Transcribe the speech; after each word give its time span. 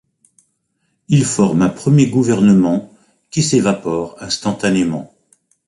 Il 1.09 1.23
forme 1.25 1.61
un 1.61 1.69
premier 1.69 2.07
gouvernement 2.07 2.91
qui 3.29 3.43
s'évapore 3.43 4.15
instantanément. 4.19 5.13